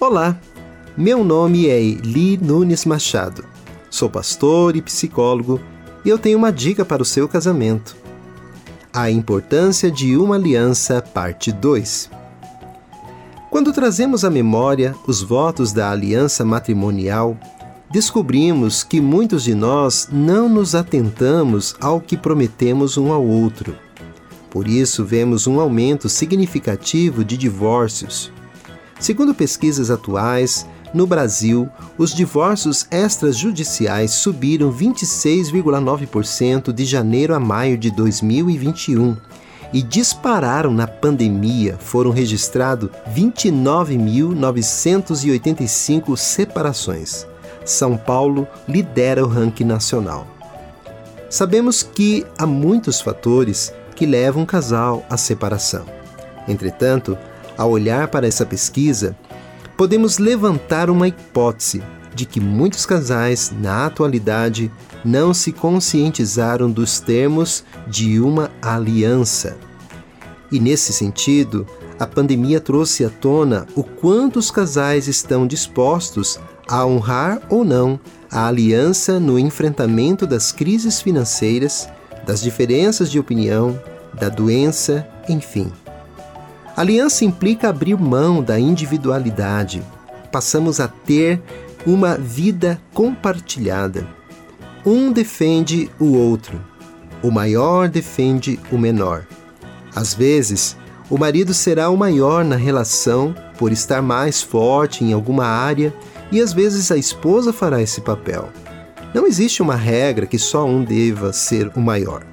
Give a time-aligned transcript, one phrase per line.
[0.00, 0.40] Olá,
[0.96, 3.44] meu nome é Eli Nunes Machado.
[3.90, 5.60] Sou pastor e psicólogo
[6.02, 7.94] e eu tenho uma dica para o seu casamento.
[8.90, 12.10] A importância de uma aliança, parte 2.
[13.50, 17.36] Quando trazemos à memória os votos da aliança matrimonial,
[17.90, 23.76] descobrimos que muitos de nós não nos atentamos ao que prometemos um ao outro.
[24.48, 28.32] Por isso, vemos um aumento significativo de divórcios.
[29.00, 37.90] Segundo pesquisas atuais, no Brasil, os divórcios extrajudiciais subiram 26,9% de janeiro a maio de
[37.90, 39.16] 2021
[39.72, 41.78] e dispararam na pandemia.
[41.78, 47.26] Foram registrados 29.985 separações.
[47.64, 50.26] São Paulo lidera o ranking nacional.
[51.30, 55.86] Sabemos que há muitos fatores que levam um casal à separação.
[56.48, 57.16] Entretanto,
[57.56, 59.16] ao olhar para essa pesquisa,
[59.76, 61.82] podemos levantar uma hipótese
[62.14, 64.70] de que muitos casais, na atualidade,
[65.04, 69.56] não se conscientizaram dos termos de uma aliança.
[70.50, 71.66] E nesse sentido,
[71.98, 77.98] a pandemia trouxe à tona o quanto os casais estão dispostos a honrar ou não
[78.30, 81.88] a aliança no enfrentamento das crises financeiras,
[82.26, 83.80] das diferenças de opinião,
[84.14, 85.70] da doença, enfim.
[86.80, 89.82] Aliança implica abrir mão da individualidade.
[90.32, 91.38] Passamos a ter
[91.84, 94.08] uma vida compartilhada.
[94.86, 96.58] Um defende o outro.
[97.22, 99.26] O maior defende o menor.
[99.94, 100.74] Às vezes,
[101.10, 105.94] o marido será o maior na relação por estar mais forte em alguma área
[106.32, 108.48] e às vezes a esposa fará esse papel.
[109.12, 112.24] Não existe uma regra que só um deva ser o maior.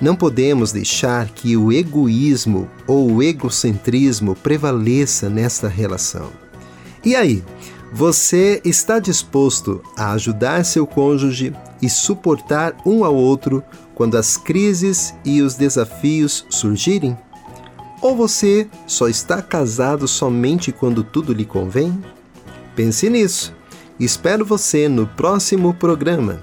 [0.00, 6.30] Não podemos deixar que o egoísmo ou o egocentrismo prevaleça nesta relação.
[7.04, 7.44] E aí,
[7.92, 13.62] você está disposto a ajudar seu cônjuge e suportar um ao outro
[13.94, 17.16] quando as crises e os desafios surgirem?
[18.02, 22.02] Ou você só está casado somente quando tudo lhe convém?
[22.74, 23.54] Pense nisso.
[23.98, 26.42] Espero você no próximo programa.